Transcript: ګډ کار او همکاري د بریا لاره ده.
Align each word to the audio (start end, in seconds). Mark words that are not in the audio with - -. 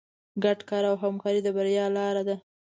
ګډ 0.43 0.59
کار 0.69 0.83
او 0.91 0.95
همکاري 1.03 1.39
د 1.43 1.47
بریا 1.57 1.85
لاره 1.97 2.23
ده. 2.27 2.35